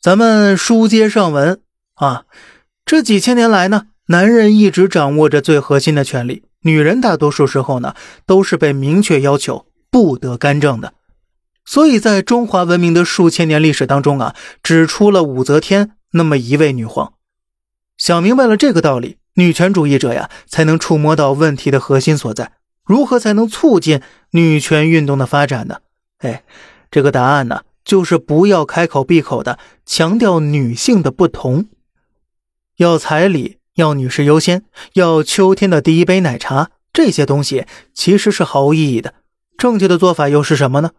[0.00, 1.60] 咱们书接上文
[1.96, 2.24] 啊，
[2.86, 7.94] 这几千年来呢，男人一直掌握着最核心的权利，女人大多数时候呢，
[8.24, 10.94] 都是被明确要求不得干政的。
[11.66, 17.12] 所以在中华文明的数千年历史当中啊，只出了武则天那么一位女皇。
[17.98, 22.52] 想明白了这个道理，女权主义者呀，才能触摸到问题的核心所在。
[22.86, 25.80] 如何才能促进女权运动的发展呢？
[26.20, 26.42] 哎，
[26.90, 31.66] 这个答案呢，就是不要开口闭口的强调女性的不同，
[32.76, 34.64] 要彩礼，要女士优先，
[34.94, 39.14] 要秋天的第一杯奶茶，这些东西其实是毫无意义的。
[39.58, 40.92] 正确的做法又是什么呢？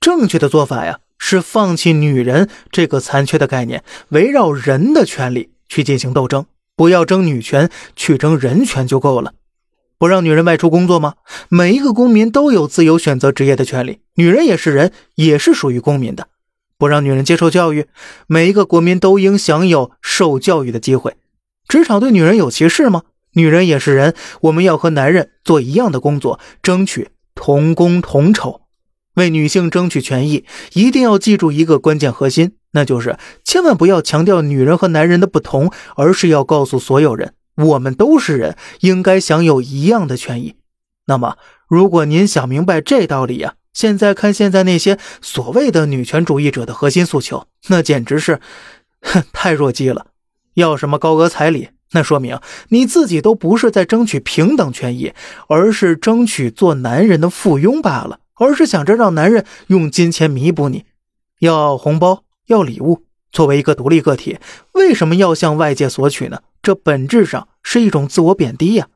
[0.00, 5.50] 正确的做法呀，是放弃女人这个残缺的概念，围绕人的权利。
[5.68, 6.44] 去进行斗争，
[6.76, 9.32] 不要争女权，去争人权就够了。
[10.02, 11.14] 不让女人外出工作吗？
[11.48, 16.26] 每一个公民都有自由选择职业的权利，女人也是人，也是属于公民的。
[16.76, 17.86] 不让女人接受教育，
[18.26, 21.14] 每一个国民都应享有受教育的机会。
[21.68, 23.02] 职场对女人有歧视吗？
[23.34, 28.62] 女人也是人，我们要和男人做一样的工作，争取同工同酬。
[29.14, 40.56] 为女性争取权益，一定要记住一个关键核心，那就是千万不要强调女人和男人的不同，而是要告诉所有人，我们都是人，应该享有一样的权益。
[41.06, 41.36] 那么，
[41.68, 48.40] 如果您想明白这道理呀，现在看现在那些所谓的女权主义者的核心诉求，那简直是，
[49.00, 50.06] 哼， 太弱鸡了。
[50.54, 55.12] 要什么高额彩礼，那说明你自己都不是在争取平等权益，
[55.48, 58.20] 而是争取做男人的附庸罢了。
[58.36, 60.84] 而是想着让男人用金钱弥补你，
[61.38, 63.04] 要红包，要礼物。
[63.30, 64.38] 作为一个独立个体，
[64.72, 66.40] 为什么要向外界索取呢？
[66.62, 68.88] 这本质上是一种自我贬低呀！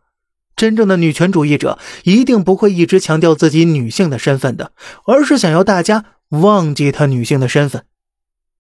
[0.54, 4.72] 真正的女权主义者一定不会一直强调自己女性的身份的，
[5.04, 7.84] 而是想要大家忘记她女性的身份。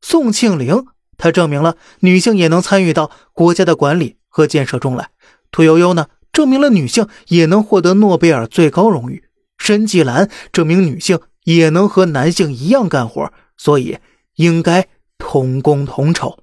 [0.02, 0.84] 宋庆龄，
[1.16, 5.08] 她证明了女性也能参与到国家的管理和建设中来。
[5.50, 9.24] 屠呦呦呢，证明了女性也能获得诺贝尔最高荣誉。
[9.56, 13.98] 申纪兰证明女性也能和男性一样干活，所以
[14.34, 14.86] 应该
[15.16, 16.40] 同工同酬。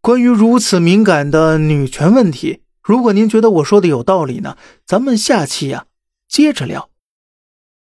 [0.00, 4.56] 关于如此敏感的女权问题，如果您觉得我说的有道理呢，
[4.86, 5.86] 咱们下期呀
[6.26, 6.88] 接着聊。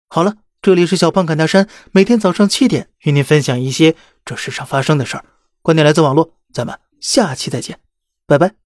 [0.08, 5.26] 好了，这里是小胖侃大山，每天早上七点与您分享一些这世上发生的事儿。
[5.62, 7.80] 观点来自网络，咱们下期再见，
[8.26, 8.59] 拜拜。